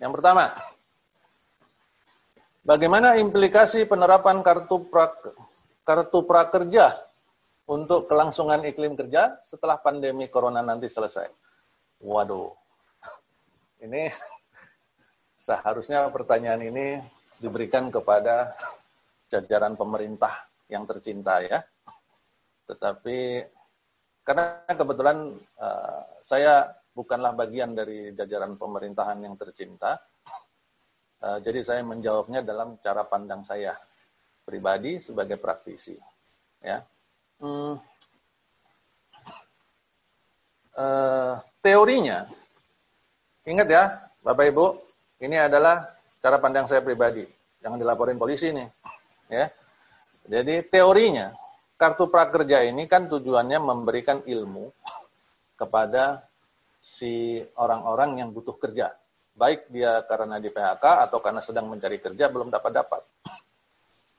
[0.00, 0.44] Yang pertama,
[2.64, 5.12] bagaimana implikasi penerapan kartu pra,
[5.84, 6.96] kartu prakerja
[7.68, 11.28] untuk kelangsungan iklim kerja setelah pandemi corona nanti selesai?
[12.00, 12.54] Waduh,
[13.84, 14.08] ini
[15.36, 16.86] seharusnya pertanyaan ini
[17.42, 18.54] diberikan kepada
[19.28, 21.60] jajaran pemerintah yang tercinta ya.
[22.68, 23.44] Tetapi
[24.24, 30.02] karena kebetulan uh, saya bukanlah bagian dari jajaran pemerintahan yang tercinta,
[31.22, 33.78] uh, jadi saya menjawabnya dalam cara pandang saya
[34.42, 35.94] pribadi sebagai praktisi.
[36.58, 36.82] Ya,
[37.38, 37.78] hmm.
[40.74, 42.26] uh, teorinya,
[43.46, 43.84] ingat ya,
[44.26, 44.66] Bapak Ibu,
[45.22, 45.86] ini adalah
[46.18, 47.22] cara pandang saya pribadi,
[47.62, 48.66] jangan dilaporin polisi nih,
[49.30, 49.46] ya.
[50.28, 51.30] Jadi teorinya
[51.78, 54.74] kartu prakerja ini kan tujuannya memberikan ilmu
[55.62, 56.27] kepada
[56.88, 58.96] si orang-orang yang butuh kerja.
[59.36, 63.04] Baik dia karena di PHK atau karena sedang mencari kerja belum dapat-dapat.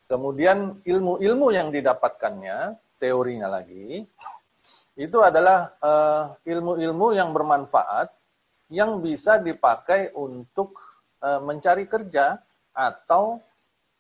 [0.10, 4.06] Kemudian ilmu-ilmu yang didapatkannya, teorinya lagi,
[4.98, 6.24] itu adalah eh,
[6.56, 8.10] ilmu-ilmu uh, yang bermanfaat
[8.70, 10.78] yang bisa dipakai untuk
[11.26, 12.38] uh, mencari kerja
[12.70, 13.42] atau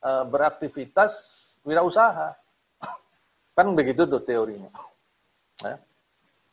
[0.05, 1.11] uh, beraktivitas
[1.65, 2.37] wirausaha.
[3.57, 4.69] Kan begitu tuh teorinya.
[5.65, 5.81] Ya.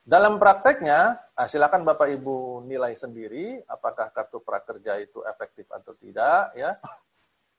[0.06, 6.54] Dalam prakteknya, nah silakan Bapak Ibu nilai sendiri apakah kartu prakerja itu efektif atau tidak
[6.54, 6.78] ya.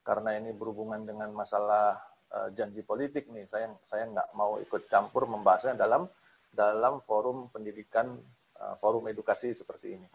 [0.00, 2.00] Karena ini berhubungan dengan masalah
[2.32, 6.08] uh, janji politik nih, saya saya nggak mau ikut campur membahasnya dalam
[6.48, 8.16] dalam forum pendidikan,
[8.56, 10.08] uh, forum edukasi seperti ini.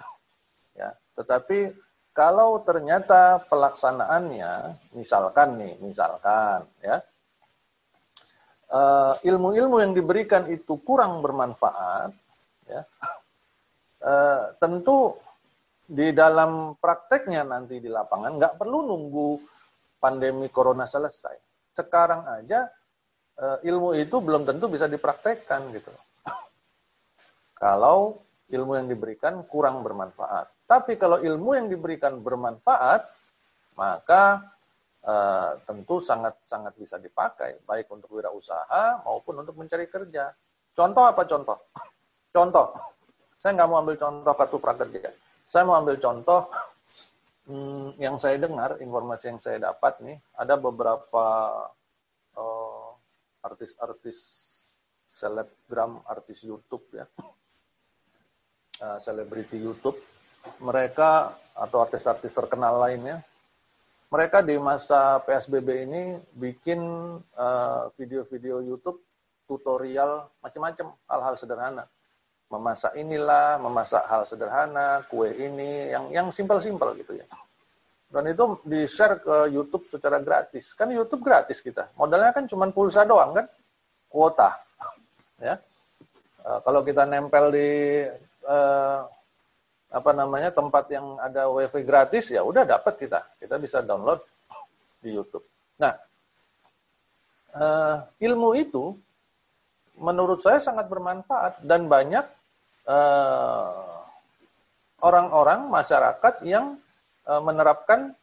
[0.74, 1.70] Ya, tetapi
[2.18, 6.98] kalau ternyata pelaksanaannya, misalkan nih, misalkan ya,
[8.74, 12.23] uh, ilmu-ilmu yang diberikan itu kurang bermanfaat,
[12.68, 12.82] ya,
[14.04, 15.18] uh, tentu
[15.84, 19.30] di dalam prakteknya nanti di lapangan nggak perlu nunggu
[20.00, 21.36] pandemi corona selesai.
[21.76, 22.68] Sekarang aja
[23.40, 25.92] uh, ilmu itu belum tentu bisa dipraktekkan gitu.
[27.62, 30.52] Kalau ilmu yang diberikan kurang bermanfaat.
[30.70, 33.06] Tapi kalau ilmu yang diberikan bermanfaat,
[33.78, 34.54] maka
[35.06, 40.34] uh, tentu sangat sangat bisa dipakai baik untuk wirausaha maupun untuk mencari kerja.
[40.74, 41.58] Contoh apa contoh?
[42.34, 42.74] Contoh,
[43.38, 45.14] saya nggak mau ambil contoh kartu prakerja.
[45.46, 46.50] Saya mau ambil contoh
[47.46, 51.26] hmm, yang saya dengar, informasi yang saya dapat nih, ada beberapa
[52.34, 52.90] uh,
[53.46, 54.18] artis-artis
[55.06, 57.06] selebgram, artis YouTube ya,
[58.82, 60.02] uh, selebriti YouTube,
[60.66, 63.22] mereka atau artis-artis terkenal lainnya
[64.14, 66.04] mereka di masa PSBB ini
[66.38, 66.82] bikin
[67.18, 69.02] eh, video-video uh, YouTube
[69.50, 71.90] tutorial macam-macam hal-hal sederhana.
[72.54, 77.26] Memasak inilah, memasak hal sederhana, kue ini yang yang simpel-simpel gitu ya.
[78.14, 80.78] Dan itu di-share ke YouTube secara gratis.
[80.78, 81.90] Kan YouTube gratis kita.
[81.98, 83.50] Modalnya kan cuma pulsa doang kan?
[84.06, 84.54] Kuota.
[85.44, 85.60] Ya.
[86.40, 88.08] Uh, kalau kita nempel di
[88.48, 89.04] uh,
[89.92, 94.24] apa namanya tempat yang ada wifi gratis ya udah dapat kita kita bisa download
[95.04, 95.44] di YouTube.
[95.84, 95.94] Nah
[97.60, 98.96] uh, ilmu itu
[100.00, 102.26] menurut saya sangat bermanfaat dan banyak
[105.04, 106.80] orang-orang masyarakat yang
[107.28, 108.16] uh, menerapkan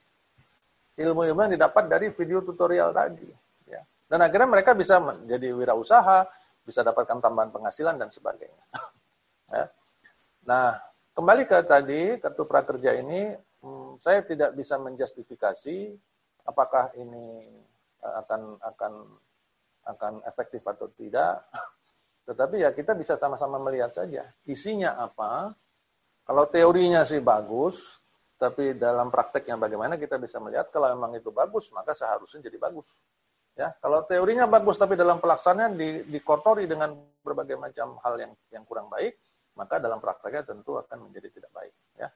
[0.97, 3.28] ilmu-ilmu yang didapat dari video tutorial tadi.
[3.69, 3.81] Ya.
[4.09, 6.28] Dan akhirnya mereka bisa menjadi wirausaha,
[6.65, 8.65] bisa dapatkan tambahan penghasilan dan sebagainya.
[9.56, 9.65] ya.
[10.44, 10.76] Nah,
[11.16, 13.32] kembali ke tadi kartu prakerja ini,
[13.65, 15.97] hmm, saya tidak bisa menjustifikasi
[16.44, 17.49] apakah ini
[18.00, 18.93] eh, akan akan
[19.97, 21.44] akan efektif atau tidak.
[22.28, 25.54] Tetapi ya kita bisa sama-sama melihat saja isinya apa.
[26.25, 27.98] Kalau teorinya sih bagus,
[28.41, 32.88] tapi dalam prakteknya bagaimana kita bisa melihat kalau memang itu bagus maka seharusnya jadi bagus.
[33.53, 38.64] Ya, kalau teorinya bagus tapi dalam pelaksanaannya di, dikotori dengan berbagai macam hal yang yang
[38.64, 39.20] kurang baik,
[39.52, 41.75] maka dalam prakteknya tentu akan menjadi tidak baik.
[42.00, 42.08] Ya.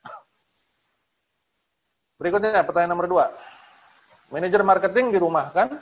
[2.17, 3.27] Berikutnya pertanyaan nomor dua.
[4.33, 5.77] Manajer marketing dirumahkan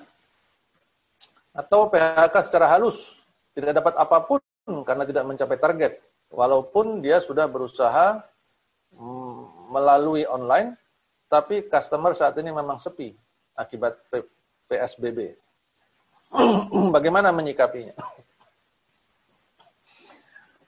[1.55, 3.22] atau PHK secara halus
[3.53, 4.41] tidak dapat apa pun
[4.85, 5.93] karena tidak mencapai target,
[6.33, 8.23] walaupun dia sudah berusaha
[8.95, 10.77] mm, melalui online,
[11.29, 13.13] tapi customer saat ini memang sepi
[13.57, 13.97] akibat
[14.69, 15.37] PSBB.
[16.97, 17.93] Bagaimana menyikapinya?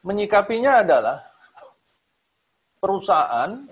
[0.04, 1.25] menyikapinya adalah
[2.78, 3.64] perusahaan,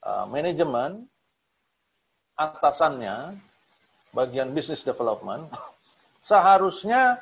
[0.00, 1.04] uh, manajemen,
[2.34, 3.36] atasannya,
[4.16, 5.52] bagian business development,
[6.28, 7.20] seharusnya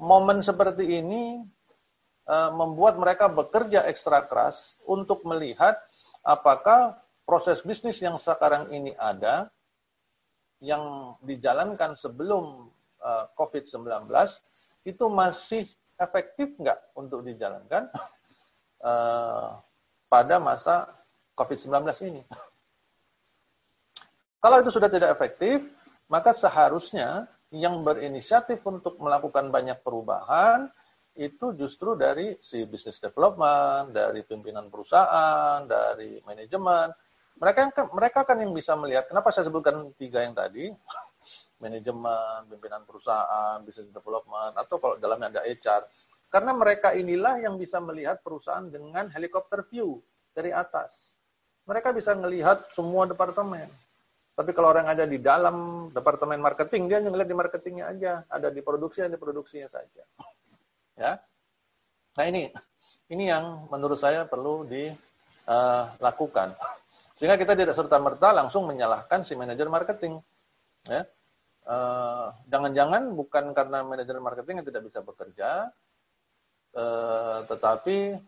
[0.00, 1.42] momen seperti ini
[2.28, 5.76] uh, membuat mereka bekerja ekstra keras untuk melihat
[6.22, 9.50] apakah proses bisnis yang sekarang ini ada,
[10.62, 12.70] yang dijalankan sebelum
[13.02, 14.06] eh, COVID-19,
[14.86, 15.66] itu masih
[15.98, 17.86] efektif nggak untuk dijalankan
[18.82, 19.54] uh,
[20.10, 20.90] pada masa
[21.38, 22.22] COVID-19 ini?
[24.42, 25.62] Kalau itu sudah tidak efektif,
[26.10, 30.72] maka seharusnya yang berinisiatif untuk melakukan banyak perubahan
[31.12, 36.88] itu justru dari si business development, dari pimpinan perusahaan, dari manajemen.
[37.36, 39.04] Mereka kan mereka kan yang bisa melihat.
[39.12, 40.72] Kenapa saya sebutkan tiga yang tadi?
[41.62, 45.86] Manajemen, pimpinan perusahaan, business development, atau kalau dalamnya ada HR.
[46.32, 50.00] Karena mereka inilah yang bisa melihat perusahaan dengan helikopter view
[50.32, 51.12] dari atas.
[51.68, 53.68] Mereka bisa melihat semua departemen.
[54.42, 58.26] Tapi kalau orang ada di dalam departemen marketing, dia hanya melihat di marketingnya aja.
[58.26, 60.02] Ada di produksi, ada di produksinya saja.
[60.98, 61.22] Ya.
[62.18, 62.50] Nah ini,
[63.06, 66.58] ini yang menurut saya perlu dilakukan.
[66.58, 66.74] Uh,
[67.14, 70.18] Sehingga kita tidak serta-merta langsung menyalahkan si manajer marketing.
[70.90, 71.06] Ya.
[71.62, 75.70] Uh, jangan-jangan bukan karena manajer marketing yang tidak bisa bekerja,
[76.74, 78.18] uh, tetapi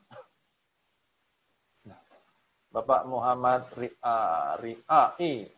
[2.70, 5.50] Bapak Muhammad Ria, Riai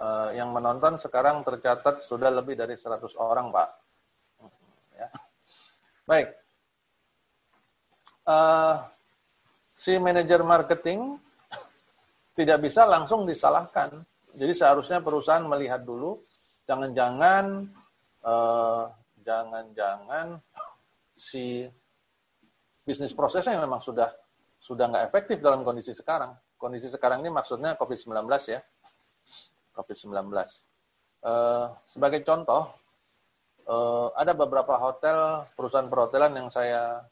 [0.00, 3.68] uh, yang menonton sekarang tercatat sudah lebih dari 100 orang, Pak.
[4.96, 5.08] Ya.
[6.08, 6.28] Baik.
[8.26, 8.82] Uh,
[9.76, 11.20] si manajer marketing
[12.38, 14.02] tidak bisa langsung disalahkan.
[14.36, 16.20] Jadi seharusnya perusahaan melihat dulu,
[16.68, 17.64] jangan-jangan,
[18.20, 18.92] uh,
[19.24, 20.36] jangan-jangan
[21.16, 21.64] si
[22.84, 24.12] bisnis prosesnya memang sudah
[24.60, 26.36] sudah nggak efektif dalam kondisi sekarang.
[26.60, 28.60] Kondisi sekarang ini maksudnya COVID-19 ya.
[29.76, 30.16] COVID-19.
[30.32, 30.40] Uh,
[31.28, 32.72] eh, sebagai contoh,
[33.68, 37.04] uh, ada beberapa hotel, perusahaan perhotelan yang saya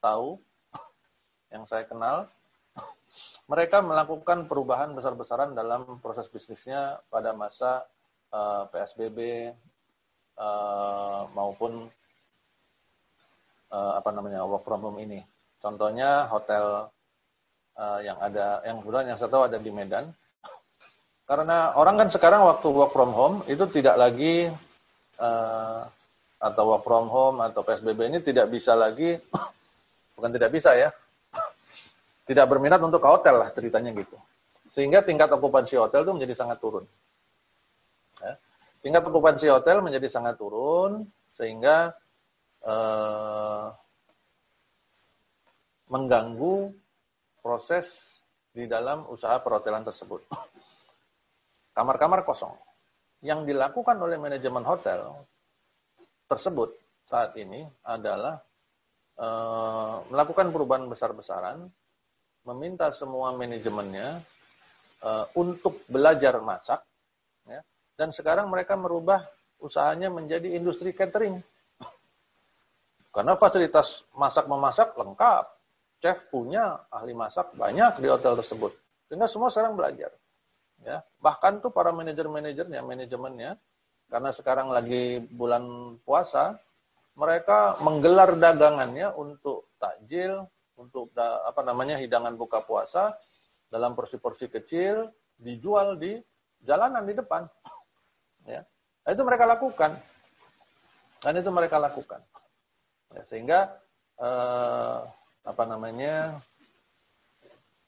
[0.00, 0.40] tahu,
[1.52, 2.24] yang saya kenal,
[3.50, 7.82] mereka melakukan perubahan besar-besaran dalam proses bisnisnya pada masa
[8.30, 9.50] eh, PSBB
[11.34, 11.90] maupun
[13.74, 15.26] apa namanya work from home ini.
[15.58, 16.86] Contohnya hotel
[18.06, 20.14] yang ada, yang kebetulan yang saya tahu ada di Medan,
[21.30, 24.50] karena orang kan sekarang waktu work from home itu tidak lagi
[25.22, 25.86] uh,
[26.42, 29.14] atau work from home atau PSBB ini tidak bisa lagi,
[30.18, 30.90] bukan tidak bisa ya,
[32.28, 34.18] tidak berminat untuk ke hotel lah ceritanya gitu.
[34.74, 36.82] Sehingga tingkat okupansi hotel itu menjadi sangat turun.
[38.18, 38.34] Ya.
[38.82, 41.06] Tingkat okupansi hotel menjadi sangat turun
[41.38, 41.94] sehingga
[42.66, 43.70] uh,
[45.94, 46.74] mengganggu
[47.38, 48.18] proses
[48.50, 50.26] di dalam usaha perhotelan tersebut
[51.74, 52.54] kamar-kamar kosong.
[53.20, 55.12] Yang dilakukan oleh manajemen hotel
[56.24, 56.72] tersebut
[57.04, 58.40] saat ini adalah
[59.18, 59.28] e,
[60.08, 61.68] melakukan perubahan besar-besaran,
[62.48, 64.24] meminta semua manajemennya
[65.04, 66.80] e, untuk belajar masak,
[67.44, 67.60] ya,
[68.00, 69.20] dan sekarang mereka merubah
[69.60, 71.36] usahanya menjadi industri catering.
[73.10, 75.44] Karena fasilitas masak-memasak lengkap.
[76.00, 78.72] Chef punya, ahli masak banyak di hotel tersebut.
[79.10, 80.08] Sehingga semua sekarang belajar.
[80.80, 83.60] Ya, bahkan tuh para manajer-manajernya, manajemennya,
[84.08, 86.56] karena sekarang lagi bulan puasa,
[87.12, 90.48] mereka menggelar dagangannya untuk takjil,
[90.80, 93.12] untuk apa namanya hidangan buka puasa
[93.68, 96.16] dalam porsi-porsi kecil dijual di
[96.64, 97.44] jalanan di depan.
[98.48, 98.64] Ya,
[99.04, 99.92] nah, itu mereka lakukan.
[101.20, 102.24] Dan itu mereka lakukan.
[103.12, 103.68] Ya, sehingga
[104.16, 104.98] eh,
[105.44, 106.40] apa namanya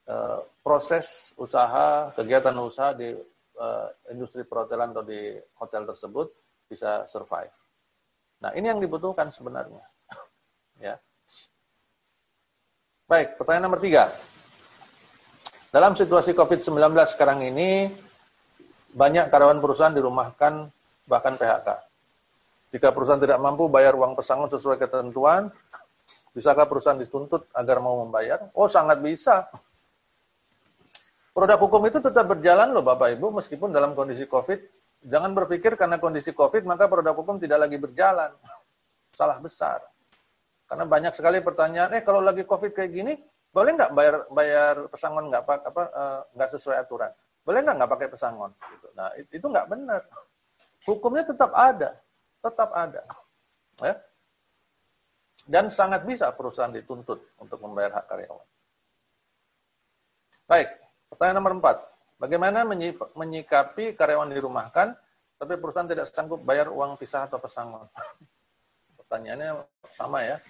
[0.02, 3.14] Eh, proses usaha, kegiatan usaha di
[3.54, 6.26] uh, industri perhotelan atau di hotel tersebut
[6.66, 7.54] bisa survive.
[8.42, 9.82] Nah, ini yang dibutuhkan sebenarnya.
[10.90, 10.98] ya.
[13.06, 14.10] Baik, pertanyaan nomor tiga.
[15.70, 16.82] Dalam situasi COVID-19
[17.14, 17.86] sekarang ini,
[18.94, 20.66] banyak karyawan perusahaan dirumahkan,
[21.06, 21.68] bahkan PHK.
[22.74, 25.50] Jika perusahaan tidak mampu bayar uang pesangon sesuai ketentuan,
[26.34, 28.50] bisakah perusahaan dituntut agar mau membayar?
[28.58, 29.46] Oh, sangat bisa.
[31.32, 34.60] Produk hukum itu tetap berjalan loh Bapak Ibu meskipun dalam kondisi COVID.
[35.08, 38.36] Jangan berpikir karena kondisi COVID maka produk hukum tidak lagi berjalan.
[39.16, 39.80] Salah besar.
[40.68, 43.12] Karena banyak sekali pertanyaan, eh kalau lagi COVID kayak gini,
[43.52, 47.12] boleh nggak bayar bayar pesangon nggak apa apa uh, nggak sesuai aturan?
[47.44, 48.50] Boleh nggak nggak pakai pesangon?
[48.56, 48.88] Gitu.
[48.96, 50.00] Nah itu nggak benar.
[50.88, 51.96] Hukumnya tetap ada,
[52.40, 53.04] tetap ada.
[53.80, 53.94] Ya.
[55.44, 58.48] Dan sangat bisa perusahaan dituntut untuk membayar hak karyawan.
[60.48, 60.68] Baik,
[61.12, 61.76] Pertanyaan nomor empat.
[62.16, 62.64] Bagaimana
[63.12, 64.96] menyikapi karyawan dirumahkan,
[65.36, 67.84] tapi perusahaan tidak sanggup bayar uang pisah atau pesangon?
[69.04, 69.60] Pertanyaannya
[69.92, 70.40] sama ya,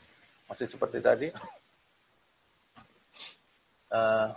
[0.47, 1.29] masih seperti tadi.
[3.91, 4.31] Uh,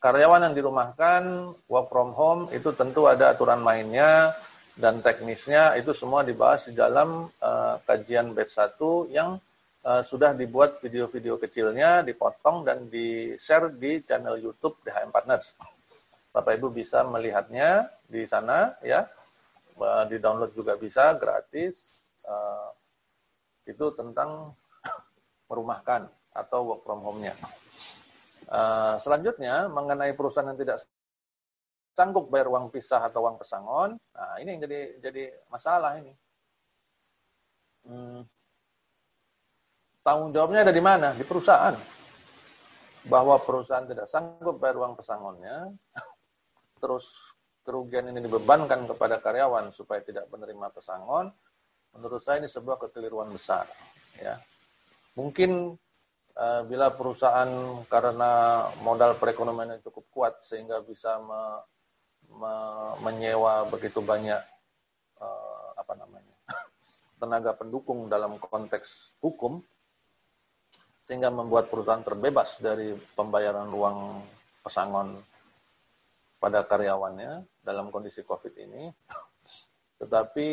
[0.00, 1.22] karyawan yang dirumahkan
[1.68, 4.32] work from home itu tentu ada aturan mainnya
[4.74, 9.36] dan teknisnya itu semua dibahas di dalam uh, kajian batch 1 yang
[9.84, 15.54] uh, sudah dibuat video-video kecilnya, dipotong dan di-share di channel YouTube DHM Partners.
[16.34, 19.06] Bapak Ibu bisa melihatnya di sana ya.
[19.78, 21.78] Uh, di-download juga bisa gratis.
[22.24, 22.72] Uh,
[23.68, 24.56] itu tentang
[25.48, 27.36] merumahkan atau work from home-nya.
[29.00, 30.84] Selanjutnya mengenai perusahaan yang tidak
[31.96, 36.12] sanggup bayar uang pisah atau uang pesangon, nah ini yang jadi jadi masalah ini.
[37.88, 38.26] Hmm,
[40.04, 41.16] tanggung jawabnya ada di mana?
[41.16, 41.74] Di perusahaan.
[43.08, 45.72] Bahwa perusahaan tidak sanggup bayar uang pesangonnya,
[46.78, 47.08] terus
[47.64, 51.32] kerugian ini dibebankan kepada karyawan supaya tidak menerima pesangon,
[51.96, 53.64] menurut saya ini sebuah kekeliruan besar.
[54.20, 54.40] Ya,
[55.16, 55.76] mungkin
[56.36, 57.48] uh, bila perusahaan
[57.88, 61.42] karena modal perekonomian yang cukup kuat sehingga bisa me,
[62.30, 62.54] me,
[63.02, 64.38] menyewa begitu banyak
[65.18, 66.36] uh, apa namanya
[67.20, 69.64] tenaga pendukung dalam konteks hukum
[71.04, 73.98] sehingga membuat perusahaan terbebas dari pembayaran uang
[74.64, 75.20] pesangon
[76.40, 78.88] pada karyawannya dalam kondisi COVID ini.
[80.00, 80.48] Tetapi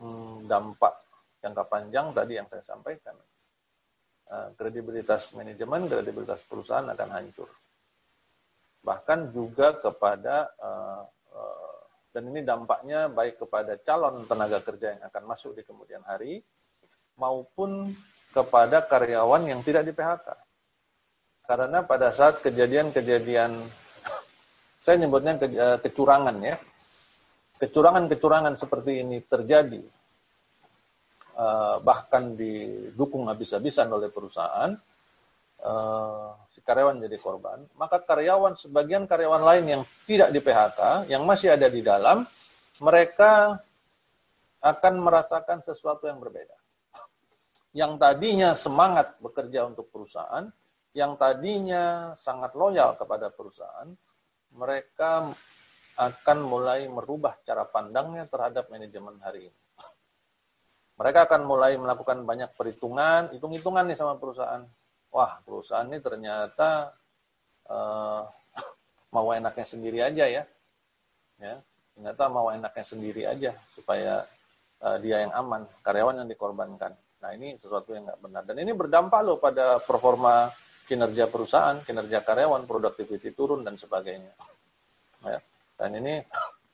[0.00, 0.94] hmm, dampak
[1.40, 3.16] jangka panjang tadi yang saya sampaikan,
[4.28, 7.48] uh, kredibilitas manajemen, kredibilitas perusahaan akan hancur.
[8.80, 11.80] Bahkan juga kepada uh, uh,
[12.10, 16.42] dan ini dampaknya baik kepada calon tenaga kerja yang akan masuk di kemudian hari
[17.20, 17.92] maupun
[18.30, 20.28] kepada karyawan yang tidak di PHK.
[21.50, 23.58] Karena pada saat kejadian-kejadian,
[24.86, 26.56] saya nyebutnya eh, kecurangan ya,
[27.58, 29.82] kecurangan-kecurangan seperti ini terjadi,
[31.34, 34.78] eh, bahkan didukung habis-habisan oleh perusahaan,
[35.58, 41.26] eh, si karyawan jadi korban, maka karyawan, sebagian karyawan lain yang tidak di PHK, yang
[41.26, 42.22] masih ada di dalam,
[42.78, 43.58] mereka
[44.62, 46.59] akan merasakan sesuatu yang berbeda
[47.70, 50.50] yang tadinya semangat bekerja untuk perusahaan,
[50.90, 53.86] yang tadinya sangat loyal kepada perusahaan,
[54.50, 55.30] mereka
[55.94, 59.58] akan mulai merubah cara pandangnya terhadap manajemen hari ini.
[61.00, 64.66] Mereka akan mulai melakukan banyak perhitungan, hitung-hitungan nih sama perusahaan.
[65.08, 66.92] Wah, perusahaan ini ternyata
[67.70, 68.28] uh,
[69.08, 70.44] mau enaknya sendiri aja ya.
[71.40, 71.56] Ya,
[71.96, 74.28] ternyata mau enaknya sendiri aja supaya
[74.84, 76.92] uh, dia yang aman, karyawan yang dikorbankan.
[77.20, 78.42] Nah ini sesuatu yang nggak benar.
[78.48, 80.48] Dan ini berdampak loh pada performa
[80.88, 84.32] kinerja perusahaan, kinerja karyawan, productivity turun dan sebagainya.
[85.22, 85.38] Ya.
[85.76, 86.24] Dan ini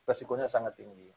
[0.07, 1.11] resikonya sangat tinggi.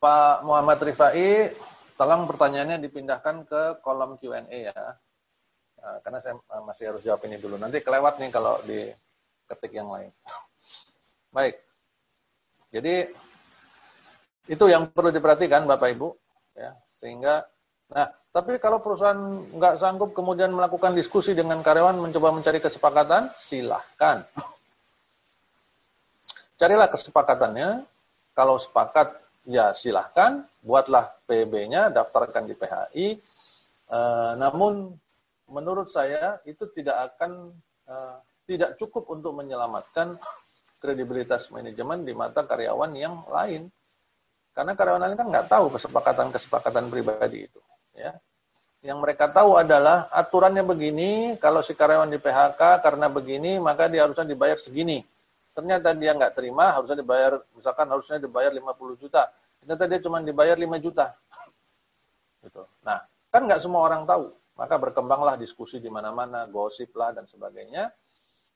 [0.00, 1.52] Pak Muhammad Rifai,
[2.00, 4.96] tolong pertanyaannya dipindahkan ke kolom Q&A ya.
[5.80, 7.60] Nah, karena saya masih harus jawab ini dulu.
[7.60, 8.88] Nanti kelewat nih kalau di
[9.44, 10.08] ketik yang lain.
[11.28, 11.60] Baik.
[12.72, 13.12] Jadi
[14.48, 16.08] itu yang perlu diperhatikan Bapak Ibu
[16.56, 17.48] ya sehingga,
[17.90, 19.18] nah, tapi kalau perusahaan
[19.58, 24.22] nggak sanggup kemudian melakukan diskusi dengan karyawan mencoba mencari kesepakatan, silahkan.
[26.54, 27.82] Carilah kesepakatannya.
[28.36, 29.18] Kalau sepakat,
[29.50, 30.46] ya silahkan.
[30.62, 33.06] Buatlah PB-nya, daftarkan di PHI.
[33.16, 34.94] E, eh, namun,
[35.50, 37.50] menurut saya itu tidak akan
[37.90, 37.94] e,
[38.46, 40.14] tidak cukup untuk menyelamatkan
[40.78, 43.66] kredibilitas manajemen di mata karyawan yang lain.
[44.54, 47.60] Karena karyawan lain kan nggak tahu kesepakatan-kesepakatan pribadi itu.
[48.00, 48.12] Ya.
[48.80, 54.08] Yang mereka tahu adalah aturannya begini, kalau si karyawan di PHK karena begini, maka dia
[54.08, 55.04] harusnya dibayar segini.
[55.52, 59.28] Ternyata dia nggak terima, harusnya dibayar, misalkan harusnya dibayar 50 juta.
[59.60, 61.12] Ternyata dia cuma dibayar 5 juta.
[62.40, 62.64] Gitu.
[62.80, 64.32] Nah, kan nggak semua orang tahu.
[64.56, 67.92] Maka berkembanglah diskusi di mana-mana, gosip lah dan sebagainya.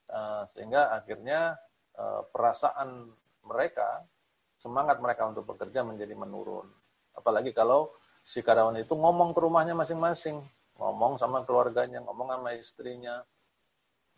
[0.08, 1.56] Eh, sehingga akhirnya
[2.00, 3.12] eh, perasaan
[3.44, 4.04] mereka
[4.56, 6.64] semangat mereka untuk bekerja menjadi menurun.
[7.12, 7.92] Apalagi kalau
[8.24, 10.40] si karyawan itu ngomong ke rumahnya masing-masing,
[10.80, 13.20] ngomong sama keluarganya, ngomong sama istrinya.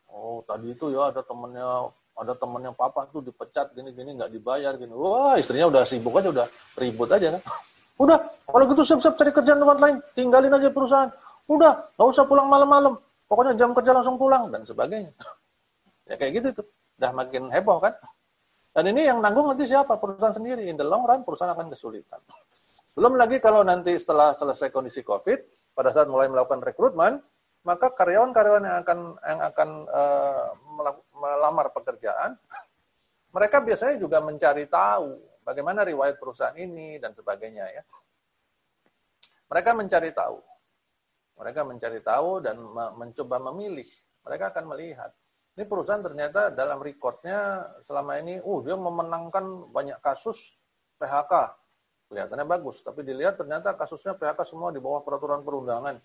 [0.07, 4.95] Oh, tadi itu ya ada temennya ada temennya papa tuh dipecat gini-gini nggak dibayar gini.
[4.95, 6.47] Wah, istrinya udah sibuk aja udah
[6.79, 7.43] ribut aja kan.
[7.97, 11.09] Udah, kalau gitu siap-siap cari kerjaan tempat lain, tinggalin aja perusahaan.
[11.49, 13.01] Udah, nggak usah pulang malam-malam.
[13.25, 15.13] Pokoknya jam kerja langsung pulang dan sebagainya.
[16.07, 16.67] Ya kayak gitu tuh.
[17.03, 17.99] Udah makin heboh kan.
[18.71, 19.99] Dan ini yang nanggung nanti siapa?
[19.99, 20.71] Perusahaan sendiri.
[20.71, 22.23] In the long run, perusahaan akan kesulitan.
[22.97, 27.21] Belum lagi kalau nanti setelah selesai kondisi COVID, pada saat mulai melakukan rekrutmen,
[27.61, 30.49] maka karyawan-karyawan yang akan yang akan uh,
[31.13, 32.41] melamar pekerjaan,
[33.37, 37.85] mereka biasanya juga mencari tahu bagaimana riwayat perusahaan ini dan sebagainya ya.
[39.53, 40.41] Mereka mencari tahu.
[41.37, 42.57] Mereka mencari tahu dan
[42.97, 43.87] mencoba memilih.
[44.25, 45.13] Mereka akan melihat
[45.57, 50.37] Ini perusahaan ternyata dalam recordnya selama ini, uh dia memenangkan banyak kasus
[51.01, 51.33] PHK.
[52.07, 55.99] Kelihatannya bagus, tapi dilihat ternyata kasusnya PHK semua di bawah peraturan perundangan.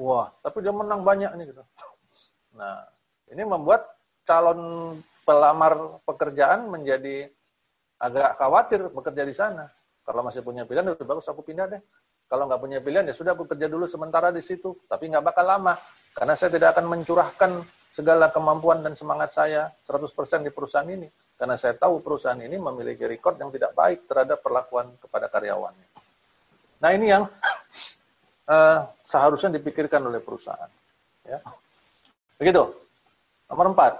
[0.00, 1.64] Wah, tapi dia menang banyak nih gitu.
[2.54, 2.86] Nah,
[3.34, 3.82] ini membuat
[4.22, 4.94] calon
[5.26, 7.26] pelamar pekerjaan menjadi
[7.98, 9.66] agak khawatir bekerja di sana.
[10.06, 11.82] Kalau masih punya pilihan, lebih bagus aku pindah deh.
[12.30, 14.86] Kalau nggak punya pilihan, ya sudah aku kerja dulu sementara di situ.
[14.86, 15.74] Tapi nggak bakal lama.
[16.14, 17.50] Karena saya tidak akan mencurahkan
[17.90, 21.10] segala kemampuan dan semangat saya 100% di perusahaan ini.
[21.34, 25.88] Karena saya tahu perusahaan ini memiliki rekod yang tidak baik terhadap perlakuan kepada karyawannya.
[26.78, 27.26] Nah ini yang
[28.46, 28.78] uh,
[29.12, 30.70] seharusnya dipikirkan oleh perusahaan.
[31.26, 31.42] Ya.
[32.38, 32.70] Begitu.
[33.50, 33.92] Nomor empat.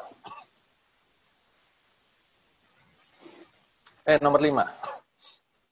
[4.05, 4.69] Eh, nomor lima.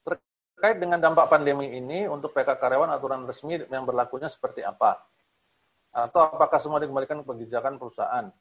[0.03, 4.99] Terkait dengan dampak pandemi ini, untuk PK karyawan aturan resmi yang berlakunya seperti apa?
[5.93, 8.33] atau apakah semua dikembalikan ke kebijakan perusahaan.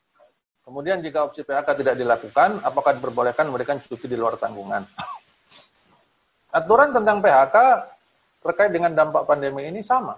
[0.62, 4.86] Kemudian jika opsi PHK tidak dilakukan, apakah diperbolehkan memberikan cuti di luar tanggungan?
[6.58, 7.58] Aturan tentang PHK
[8.46, 10.18] terkait dengan dampak pandemi ini sama.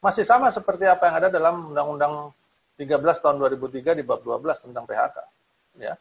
[0.00, 2.32] Masih sama seperti apa yang ada dalam Undang-Undang
[2.80, 5.16] 13 tahun 2003 di bab 12 tentang PHK.
[5.76, 5.94] Ya.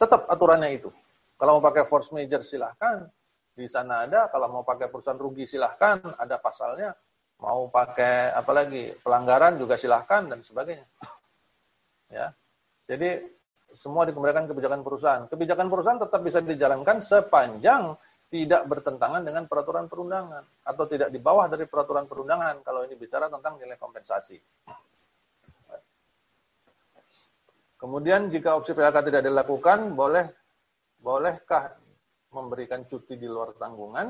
[0.00, 0.88] Tetap aturannya itu.
[1.36, 3.04] Kalau mau pakai force major silahkan,
[3.52, 4.32] di sana ada.
[4.32, 6.96] Kalau mau pakai perusahaan rugi silahkan, ada pasalnya
[7.36, 10.86] mau pakai apa lagi pelanggaran juga silahkan dan sebagainya
[12.14, 12.30] ya.
[12.86, 13.26] Jadi
[13.74, 15.22] semua dikembalikan kebijakan perusahaan.
[15.26, 17.98] Kebijakan perusahaan tetap bisa dijalankan sepanjang
[18.30, 23.30] tidak bertentangan dengan peraturan perundangan atau tidak di bawah dari peraturan perundangan kalau ini bicara
[23.30, 24.38] tentang nilai kompensasi.
[27.78, 30.24] Kemudian jika opsi PHK tidak dilakukan boleh
[31.04, 31.76] bolehkah
[32.32, 34.08] memberikan cuti di luar tanggungan?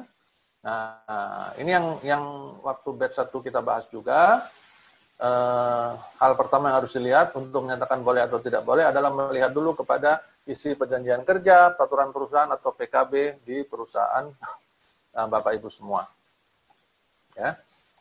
[0.64, 2.25] Nah, ini yang yang
[2.64, 4.40] waktu batch satu kita bahas juga.
[5.14, 9.78] Eh, hal pertama yang harus dilihat untuk menyatakan boleh atau tidak boleh adalah melihat dulu
[9.78, 14.26] kepada isi perjanjian kerja, peraturan perusahaan atau PKB di perusahaan
[15.15, 16.02] eh, Bapak Ibu semua.
[17.38, 17.54] Ya.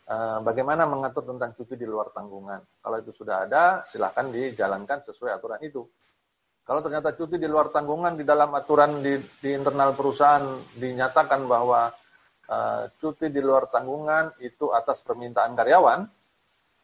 [0.04, 2.60] Eh, bagaimana mengatur tentang cuti di luar tanggungan?
[2.82, 5.86] Kalau itu sudah ada, silahkan dijalankan sesuai aturan itu.
[6.66, 10.48] Kalau ternyata cuti di luar tanggungan di dalam aturan di, di internal perusahaan
[10.80, 11.92] dinyatakan bahwa
[12.48, 16.08] uh, cuti di luar tanggungan itu atas permintaan karyawan,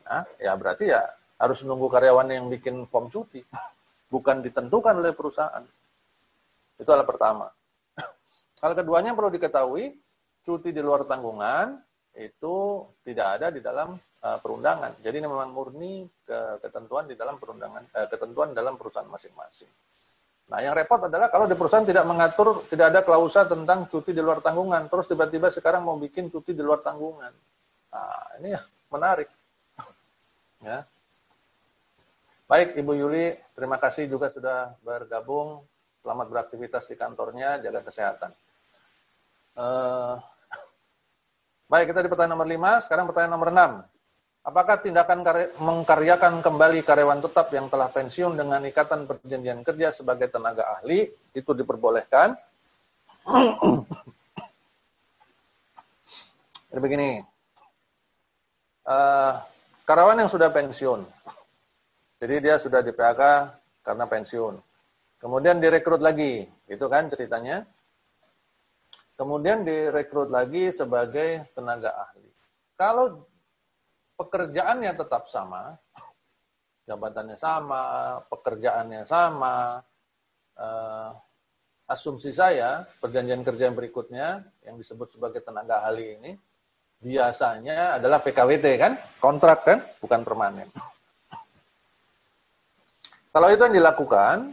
[0.09, 1.05] nah, ya berarti ya
[1.37, 3.45] harus nunggu karyawan yang bikin form cuti,
[4.13, 5.63] bukan ditentukan oleh perusahaan.
[6.81, 7.51] Itu hal pertama.
[8.63, 9.93] Hal keduanya perlu diketahui,
[10.47, 11.75] cuti di luar tanggungan
[12.15, 14.99] itu tidak ada di dalam uh, perundangan.
[14.99, 19.69] Jadi ini memang murni ke ketentuan di dalam perundangan, uh, ketentuan dalam perusahaan masing-masing.
[20.49, 24.21] Nah, yang repot adalah kalau di perusahaan tidak mengatur, tidak ada klausa tentang cuti di
[24.23, 27.29] luar tanggungan, terus tiba-tiba sekarang mau bikin cuti di luar tanggungan.
[27.93, 28.57] Nah, ini
[28.89, 29.29] menarik.
[30.59, 30.83] Ya.
[32.51, 35.63] Baik, Ibu Yuli, terima kasih juga sudah bergabung.
[36.03, 38.31] Selamat beraktivitas di kantornya, jaga kesehatan.
[39.55, 40.19] Uh,
[41.71, 43.87] baik, kita di pertanyaan nomor 5, sekarang pertanyaan nomor 6.
[44.49, 45.19] Apakah tindakan
[45.59, 51.51] mengkaryakan kembali karyawan tetap yang telah pensiun dengan ikatan perjanjian kerja sebagai tenaga ahli itu
[51.55, 52.35] diperbolehkan?
[56.69, 57.19] Jadi begini,
[58.87, 59.33] uh,
[59.89, 61.01] karyawan yang sudah pensiun,
[62.21, 63.21] jadi dia sudah di PHK
[63.81, 64.61] karena pensiun,
[65.17, 67.65] kemudian direkrut lagi, itu kan ceritanya.
[69.19, 72.23] Kemudian direkrut lagi sebagai tenaga ahli.
[72.79, 73.27] Kalau
[74.15, 75.75] pekerjaannya tetap sama,
[76.87, 77.83] jabatannya sama,
[78.31, 79.83] pekerjaannya sama,
[80.55, 81.11] uh,
[81.89, 86.31] asumsi saya perjanjian kerja yang berikutnya yang disebut sebagai tenaga ahli ini
[86.99, 90.67] biasanya adalah PKWT kan, kontrak kan, bukan permanen.
[93.29, 94.51] Kalau itu yang dilakukan,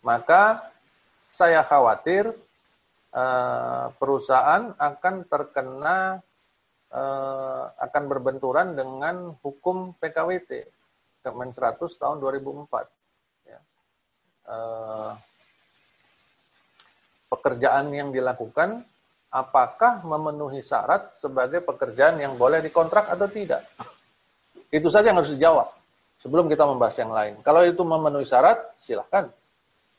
[0.00, 0.72] maka
[1.28, 2.32] saya khawatir
[3.12, 6.22] uh, perusahaan akan terkena
[6.94, 10.70] uh, akan berbenturan dengan hukum PKWT
[11.26, 13.50] Kemen 100 tahun 2004.
[13.50, 13.60] Ya.
[14.46, 15.12] Uh,
[17.26, 18.86] pekerjaan yang dilakukan
[19.36, 23.68] apakah memenuhi syarat sebagai pekerjaan yang boleh dikontrak atau tidak?
[24.72, 25.68] Itu saja yang harus dijawab
[26.16, 27.34] sebelum kita membahas yang lain.
[27.44, 29.28] Kalau itu memenuhi syarat, silahkan.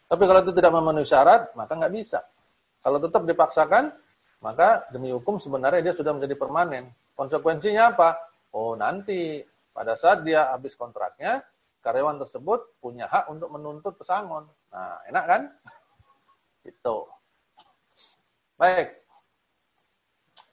[0.09, 2.25] Tapi kalau itu tidak memenuhi syarat, maka nggak bisa.
[2.81, 3.93] Kalau tetap dipaksakan,
[4.41, 6.89] maka demi hukum sebenarnya dia sudah menjadi permanen.
[7.13, 8.17] Konsekuensinya apa?
[8.57, 11.45] Oh nanti pada saat dia habis kontraknya,
[11.85, 14.49] karyawan tersebut punya hak untuk menuntut pesangon.
[14.73, 15.41] Nah, enak kan?
[16.65, 17.05] Itu.
[18.57, 18.96] Baik.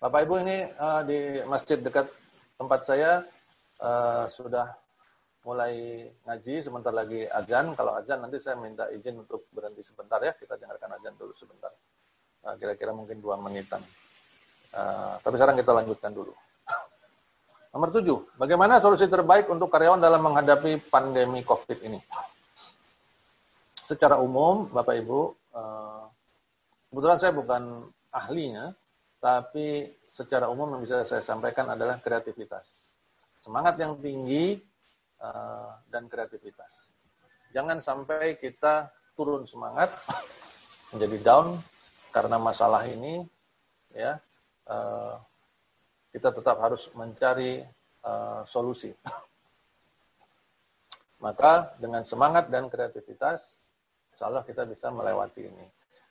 [0.04, 2.04] Bapak Ibu ini uh, di masjid dekat
[2.60, 3.24] tempat saya
[3.80, 4.68] uh, sudah
[5.48, 7.72] mulai ngaji sebentar lagi azan.
[7.72, 10.36] Kalau azan nanti saya minta izin untuk berhenti sebentar ya.
[10.36, 11.72] Kita dengarkan azan dulu sebentar.
[12.44, 13.80] Nah, kira-kira mungkin dua menitan.
[14.76, 16.36] Uh, tapi sekarang kita lanjutkan dulu.
[17.72, 21.96] Nomor tujuh, bagaimana solusi terbaik untuk karyawan dalam menghadapi pandemi COVID ini?
[23.80, 25.20] Secara umum, Bapak Ibu,
[25.56, 26.04] uh,
[26.92, 28.76] kebetulan saya bukan ahlinya,
[29.24, 32.68] tapi secara umum yang bisa saya sampaikan adalah kreativitas.
[33.40, 34.60] Semangat yang tinggi
[35.16, 36.92] uh, dan kreativitas.
[37.56, 39.88] Jangan sampai kita turun semangat,
[40.92, 41.56] menjadi down
[42.12, 43.24] karena masalah ini,
[43.96, 44.20] ya.
[44.68, 45.16] Uh,
[46.12, 47.64] kita tetap harus mencari
[48.04, 48.92] uh, solusi.
[51.24, 53.40] Maka dengan semangat dan kreativitas,
[54.12, 55.66] insya Allah kita bisa melewati ini.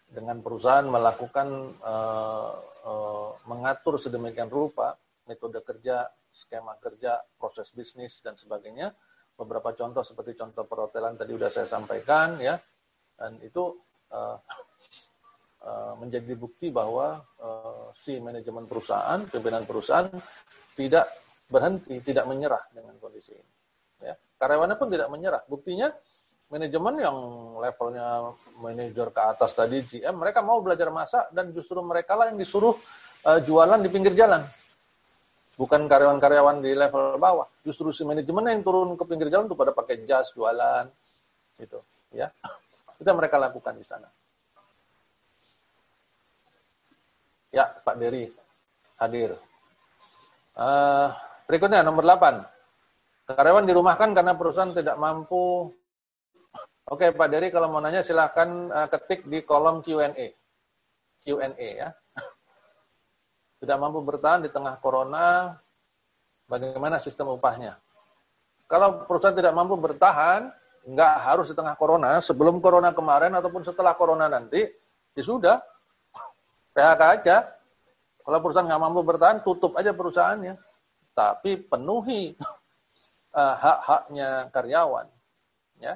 [0.10, 1.48] Dengan perusahaan melakukan
[1.82, 2.54] uh,
[2.86, 4.94] uh, mengatur sedemikian rupa
[5.26, 8.94] metode kerja, skema kerja, proses bisnis dan sebagainya.
[9.34, 12.54] Beberapa contoh seperti contoh perhotelan tadi sudah saya sampaikan ya,
[13.18, 13.82] dan itu
[14.14, 14.38] uh,
[15.64, 20.12] Eh, menjadi bukti bahwa uh, si manajemen perusahaan, pimpinan perusahaan
[20.76, 21.08] tidak
[21.48, 23.54] berhenti, tidak menyerah dengan kondisi ini.
[24.04, 24.20] Ya.
[24.44, 25.40] Karyawannya pun tidak menyerah.
[25.48, 25.88] Buktinya
[26.54, 27.18] manajemen yang
[27.58, 28.30] levelnya
[28.62, 32.78] manajer ke atas tadi GM, mereka mau belajar masak dan justru mereka lah yang disuruh
[33.26, 34.46] uh, jualan di pinggir jalan.
[35.58, 37.50] Bukan karyawan-karyawan di level bawah.
[37.66, 40.86] Justru si manajemen yang turun ke pinggir jalan untuk pada pakai jas jualan
[41.58, 41.82] gitu,
[42.14, 42.30] ya.
[43.02, 44.10] Itu yang mereka lakukan di sana.
[47.54, 48.34] Ya, Pak Dery
[48.98, 49.38] hadir.
[50.54, 51.10] Uh,
[51.50, 52.46] berikutnya nomor 8.
[53.30, 55.74] Karyawan dirumahkan karena perusahaan tidak mampu.
[56.84, 60.36] Oke, Pak Dery kalau mau nanya silahkan uh, ketik di kolom Q&A.
[61.24, 61.90] Q&A ya.
[63.64, 65.56] Tidak mampu bertahan di tengah corona,
[66.52, 67.80] bagaimana sistem upahnya?
[68.68, 70.50] Kalau perusahaan tidak mampu bertahan,
[70.84, 74.66] nggak harus di tengah corona, sebelum corona kemarin ataupun setelah corona nanti,
[75.14, 75.62] ya sudah,
[76.76, 77.38] PHK aja.
[78.24, 80.60] Kalau perusahaan nggak mampu bertahan, tutup aja perusahaannya.
[81.16, 82.36] Tapi penuhi
[83.32, 85.08] uh, hak-haknya karyawan.
[85.80, 85.96] ya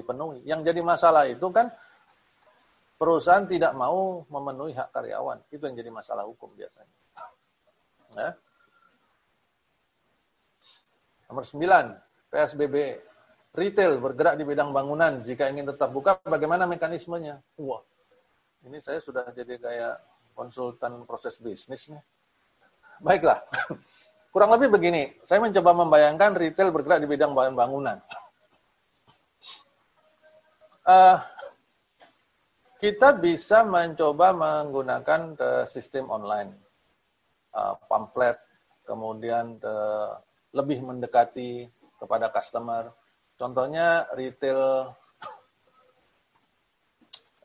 [0.00, 0.40] Dipenuhi.
[0.48, 1.68] Yang jadi masalah itu kan
[2.96, 5.40] perusahaan tidak mau memenuhi hak karyawan.
[5.52, 6.96] Itu yang jadi masalah hukum biasanya.
[8.10, 8.34] Ya.
[11.30, 11.62] Nomor 9,
[12.34, 12.98] PSBB.
[13.54, 15.22] Retail bergerak di bidang bangunan.
[15.22, 17.38] Jika ingin tetap buka, bagaimana mekanismenya?
[17.62, 17.86] Wah,
[18.66, 19.94] ini saya sudah jadi kayak
[20.34, 22.02] konsultan proses bisnis nih.
[22.98, 23.46] Baiklah.
[24.34, 27.98] Kurang lebih begini, saya mencoba membayangkan retail bergerak di bidang bahan bangunan.
[30.90, 31.22] Uh,
[32.82, 36.50] kita bisa mencoba menggunakan the sistem online,
[37.54, 38.34] uh, pamflet,
[38.82, 39.76] kemudian the,
[40.50, 42.90] lebih mendekati kepada customer.
[43.38, 44.90] Contohnya retail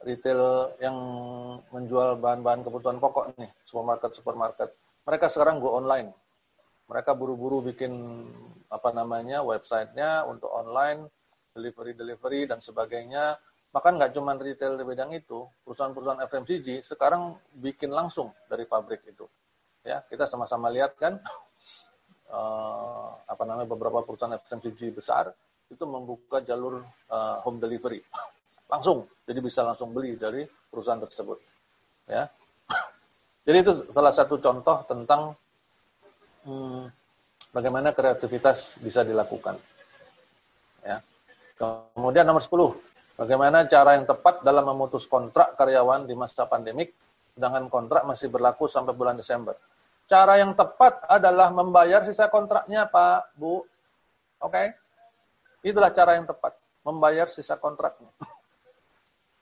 [0.01, 0.97] retail yang
[1.69, 4.73] menjual bahan-bahan kebutuhan pokok nih, supermarket-supermarket.
[5.05, 6.09] Mereka sekarang go online.
[6.89, 7.93] Mereka buru-buru bikin
[8.73, 11.13] apa namanya websitenya untuk online,
[11.55, 13.39] delivery-delivery dan sebagainya.
[13.71, 19.27] Maka nggak cuma retail di bidang itu, perusahaan-perusahaan FMCG sekarang bikin langsung dari pabrik itu.
[19.83, 21.19] Ya, kita sama-sama lihat kan,
[22.31, 25.31] uh, apa namanya beberapa perusahaan FMCG besar
[25.67, 28.03] itu membuka jalur uh, home delivery.
[28.71, 31.37] Langsung jadi bisa langsung beli dari perusahaan tersebut.
[32.09, 32.25] Ya.
[33.45, 35.37] Jadi itu salah satu contoh tentang
[36.49, 36.89] hmm,
[37.53, 39.53] bagaimana kreativitas bisa dilakukan.
[40.81, 40.97] Ya
[41.55, 46.91] kemudian nomor 10 bagaimana cara yang tepat dalam memutus kontrak karyawan di masa pandemik
[47.35, 49.55] sedangkan kontrak masih berlaku sampai bulan Desember
[50.07, 53.65] cara yang tepat adalah membayar sisa kontraknya Pak Bu oke
[54.39, 54.75] okay?
[55.65, 58.11] itulah cara yang tepat membayar sisa kontraknya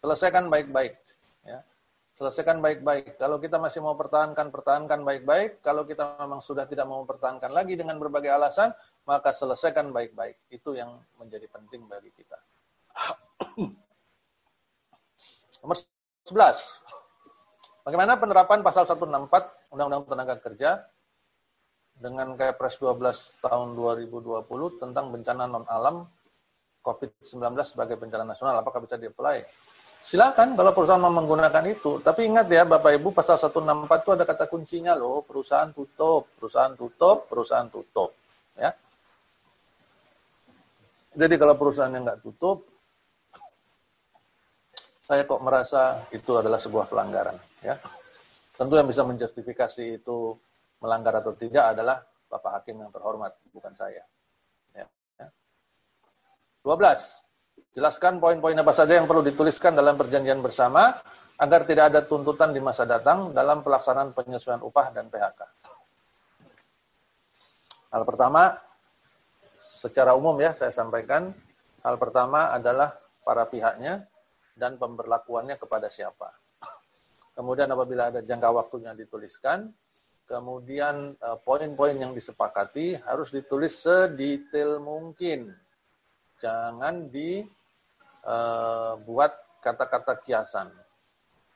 [0.04, 1.00] selesaikan baik-baik.
[1.48, 1.64] Ya.
[2.14, 3.16] Selesaikan baik-baik.
[3.16, 5.64] Kalau kita masih mau pertahankan, pertahankan baik-baik.
[5.64, 10.36] Kalau kita memang sudah tidak mau pertahankan lagi dengan berbagai alasan, maka selesaikan baik-baik.
[10.48, 12.38] Itu yang menjadi penting bagi kita.
[15.64, 15.78] Nomor
[16.28, 16.84] 11.
[17.84, 20.88] Bagaimana penerapan pasal 164 Undang-Undang Tenaga Kerja
[22.00, 24.48] dengan Kepres 12 tahun 2020
[24.80, 26.08] tentang bencana non-alam
[26.84, 29.44] COVID-19 sebagai bencana nasional, apakah bisa di-apply?
[30.04, 32.04] Silakan kalau perusahaan mau menggunakan itu.
[32.04, 36.76] Tapi ingat ya Bapak Ibu pasal 164 itu ada kata kuncinya loh, perusahaan tutup, perusahaan
[36.76, 38.12] tutup, perusahaan tutup.
[38.60, 38.76] Ya.
[41.14, 42.66] Jadi kalau perusahaan yang nggak tutup,
[45.06, 47.38] saya kok merasa itu adalah sebuah pelanggaran.
[47.62, 47.78] Ya.
[48.58, 50.38] Tentu yang bisa menjustifikasi itu
[50.82, 54.02] melanggar atau tidak adalah Bapak Hakim yang terhormat, bukan saya.
[56.64, 57.76] 12.
[57.76, 60.96] Jelaskan poin-poin apa saja yang perlu dituliskan dalam perjanjian bersama
[61.36, 65.42] agar tidak ada tuntutan di masa datang dalam pelaksanaan penyesuaian upah dan PHK.
[67.94, 68.56] Hal pertama,
[69.84, 71.36] secara umum ya saya sampaikan,
[71.84, 72.96] hal pertama adalah
[73.28, 74.08] para pihaknya
[74.56, 76.32] dan pemberlakuannya kepada siapa.
[77.36, 79.76] Kemudian apabila ada jangka waktunya dituliskan,
[80.24, 85.52] kemudian eh, poin-poin yang disepakati harus ditulis sedetail mungkin.
[86.40, 87.52] Jangan dibuat
[89.36, 90.72] eh, kata-kata kiasan.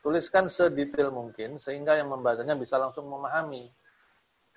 [0.03, 3.71] Tuliskan sedetail mungkin sehingga yang membacanya bisa langsung memahami.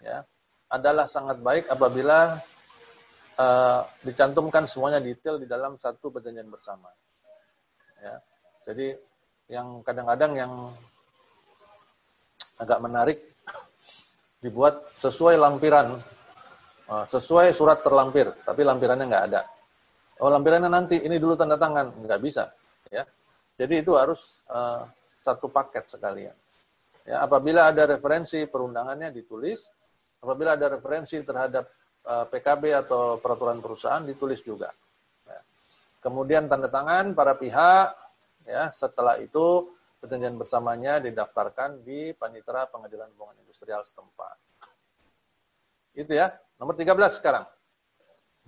[0.00, 0.24] Ya,
[0.72, 2.40] adalah sangat baik apabila
[3.36, 6.90] uh, dicantumkan semuanya detail di dalam satu perjanjian bersama.
[8.00, 8.16] Ya,
[8.64, 8.96] jadi
[9.52, 10.52] yang kadang-kadang yang
[12.56, 13.18] agak menarik
[14.40, 16.00] dibuat sesuai lampiran,
[16.88, 19.42] uh, sesuai surat terlampir, tapi lampirannya nggak ada.
[20.20, 22.48] Oh lampirannya nanti, ini dulu tanda tangan, nggak bisa.
[22.88, 23.04] Ya,
[23.60, 24.84] jadi itu harus uh,
[25.20, 26.36] satu paket sekalian.
[27.04, 29.64] Ya, apabila ada referensi perundangannya ditulis,
[30.20, 31.68] apabila ada referensi terhadap
[32.10, 34.74] PKB atau peraturan perusahaan ditulis juga.
[35.26, 35.40] Ya.
[36.02, 37.94] Kemudian tanda tangan para pihak,
[38.44, 39.70] ya setelah itu
[40.00, 44.36] perjanjian bersamanya didaftarkan di Panitera Pengadilan Hubungan Industrial setempat.
[45.94, 46.34] Itu ya.
[46.58, 47.44] Nomor 13 sekarang.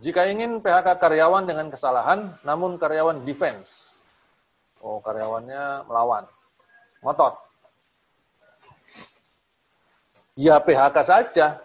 [0.02, 4.00] Jika ingin PHK karyawan dengan kesalahan, namun karyawan defense.
[4.82, 6.26] Oh, karyawannya melawan.
[7.04, 7.38] Ngotot.
[10.34, 11.60] Ya PHK saja.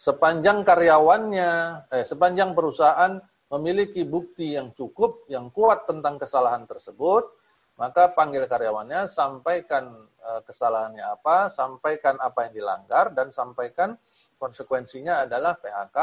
[0.00, 3.20] Sepanjang karyawannya, eh, sepanjang perusahaan
[3.52, 7.28] memiliki bukti yang cukup, yang kuat tentang kesalahan tersebut,
[7.76, 13.98] maka panggil karyawannya, sampaikan e, kesalahannya apa, sampaikan apa yang dilanggar, dan sampaikan
[14.36, 15.98] konsekuensinya adalah PHK.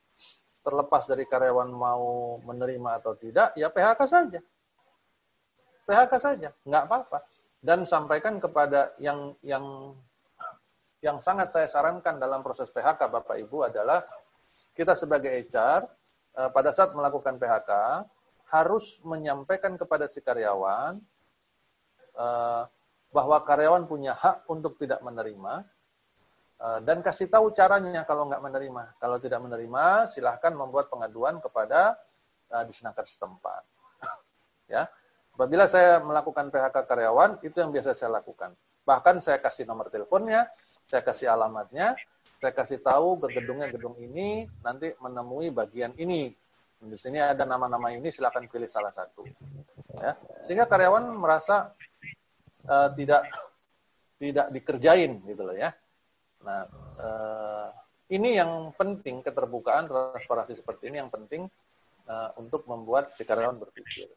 [0.66, 4.40] Terlepas dari karyawan mau menerima atau tidak, ya PHK saja.
[5.86, 7.18] PHK saja, nggak apa-apa.
[7.64, 9.96] Dan sampaikan kepada yang yang
[11.04, 14.00] yang sangat saya sarankan dalam proses PHK Bapak Ibu adalah
[14.72, 15.84] kita sebagai HR
[16.32, 17.72] e, pada saat melakukan PHK
[18.48, 21.02] harus menyampaikan kepada si karyawan
[22.14, 22.62] uh,
[23.10, 25.66] bahwa karyawan punya hak untuk tidak menerima
[26.62, 28.94] uh, dan kasih tahu caranya kalau nggak menerima.
[29.02, 31.98] Kalau tidak menerima, silahkan membuat pengaduan kepada
[32.54, 33.62] uh, disnaker setempat.
[34.72, 34.86] ya,
[35.34, 38.54] apabila saya melakukan PHK karyawan, itu yang biasa saya lakukan.
[38.86, 40.46] Bahkan saya kasih nomor teleponnya,
[40.84, 41.96] saya kasih alamatnya,
[42.38, 46.32] saya kasih tahu ke gedungnya gedung ini nanti menemui bagian ini
[46.84, 49.24] di sini ada nama-nama ini, silakan pilih salah satu.
[49.96, 50.18] Ya.
[50.44, 51.72] Sehingga karyawan merasa
[52.68, 53.24] uh, tidak
[54.20, 55.72] tidak dikerjain gitu loh ya.
[56.44, 56.68] Nah,
[57.00, 57.68] uh,
[58.12, 61.48] ini yang penting keterbukaan transparansi seperti ini yang penting
[62.04, 64.12] uh, untuk membuat si karyawan berpikir.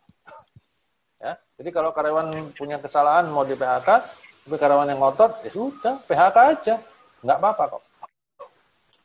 [1.18, 4.06] Ya, jadi kalau karyawan punya kesalahan mau di PHK,
[4.48, 6.76] tapi karyawan yang ngotot, ya sudah PHK aja,
[7.20, 7.84] nggak apa-apa kok.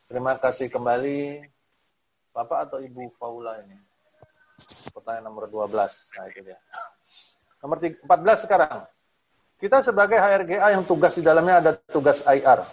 [0.07, 1.43] Terima kasih kembali
[2.31, 3.75] Bapak atau Ibu Paula ini?
[4.95, 5.67] Pertanyaan nomor 12.
[6.15, 6.55] Nah, itu dia.
[7.59, 8.07] Nomor 14
[8.47, 8.87] sekarang.
[9.59, 12.63] Kita sebagai HRGA yang tugas di dalamnya ada tugas IR.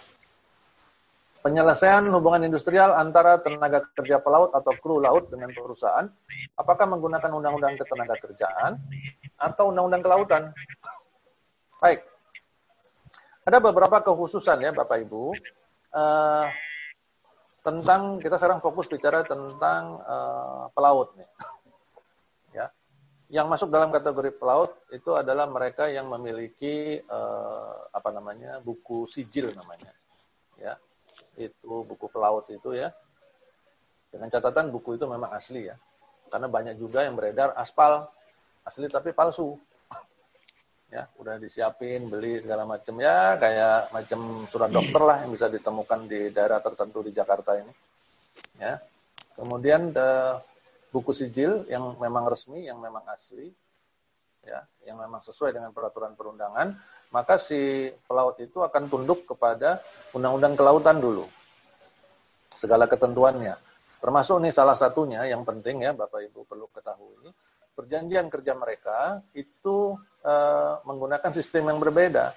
[1.43, 6.07] Penyelesaian hubungan industrial antara tenaga kerja pelaut atau kru laut dengan perusahaan,
[6.55, 8.79] apakah menggunakan undang-undang ketenaga kerjaan
[9.35, 10.43] atau undang-undang kelautan?
[11.83, 12.10] Baik.
[13.41, 15.33] Ada beberapa kekhususan ya Bapak Ibu.
[15.91, 16.45] Uh,
[17.65, 21.29] tentang kita sekarang fokus bicara tentang uh, pelaut nih.
[22.51, 22.67] Ya.
[23.31, 28.59] Yang masuk dalam kategori pelaut itu adalah mereka yang memiliki uh, apa namanya?
[28.59, 29.95] buku sijil namanya.
[30.59, 30.75] Ya.
[31.39, 32.91] Itu buku pelaut itu ya.
[34.11, 35.79] Dengan catatan buku itu memang asli ya.
[36.27, 38.11] Karena banyak juga yang beredar aspal
[38.67, 39.55] asli tapi palsu
[40.91, 46.03] ya udah disiapin beli segala macam ya kayak macam surat dokter lah yang bisa ditemukan
[46.03, 47.71] di daerah tertentu di Jakarta ini.
[48.59, 48.83] Ya.
[49.39, 50.43] Kemudian the
[50.91, 53.47] buku sijil yang memang resmi yang memang asli
[54.43, 56.75] ya yang memang sesuai dengan peraturan perundangan
[57.15, 59.79] maka si pelaut itu akan tunduk kepada
[60.11, 61.27] undang-undang kelautan dulu.
[62.51, 63.55] Segala ketentuannya.
[64.03, 67.31] Termasuk nih salah satunya yang penting ya Bapak Ibu perlu ketahui
[67.75, 72.35] perjanjian kerja mereka itu uh, menggunakan sistem yang berbeda.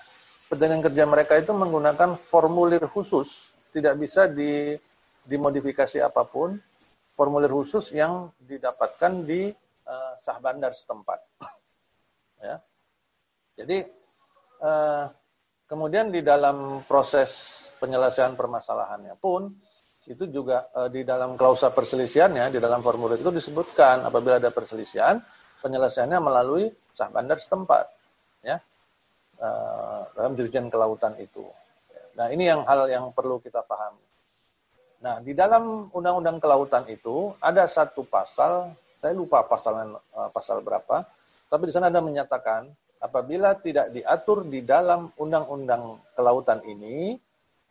[0.49, 4.77] Perjanjian kerja mereka itu menggunakan formulir khusus, tidak bisa di,
[5.27, 6.57] dimodifikasi apa pun.
[7.15, 9.51] Formulir khusus yang didapatkan di
[9.87, 11.21] uh, sah bandar setempat.
[12.47, 12.59] ya.
[13.55, 13.87] Jadi
[14.63, 15.07] uh,
[15.71, 19.55] kemudian di dalam proses penyelesaian permasalahannya pun
[20.05, 25.17] itu juga uh, di dalam klausa perselisihannya di dalam formulir itu disebutkan apabila ada perselisihan
[25.65, 27.89] penyelesaiannya melalui sah bandar setempat
[28.45, 28.61] ya
[29.41, 31.49] uh, dalam dirjen kelautan itu.
[32.15, 34.05] Nah ini yang hal yang perlu kita pahami.
[35.01, 41.05] Nah di dalam undang-undang kelautan itu ada satu pasal saya lupa pasal uh, pasal berapa
[41.49, 42.69] tapi di sana ada menyatakan
[43.01, 47.21] apabila tidak diatur di dalam undang-undang kelautan ini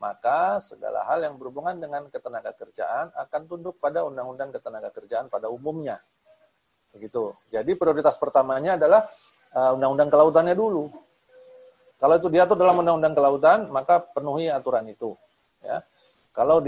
[0.03, 5.47] maka segala hal yang berhubungan dengan ketenaga kerjaan akan tunduk pada undang-undang ketenaga kerjaan pada
[5.47, 6.03] umumnya.
[6.91, 7.31] Begitu.
[7.47, 9.07] Jadi prioritas pertamanya adalah
[9.55, 10.91] uh, undang-undang kelautannya dulu.
[12.03, 15.15] Kalau itu diatur dalam undang-undang kelautan, maka penuhi aturan itu.
[15.63, 15.87] Ya.
[16.35, 16.61] Kalau di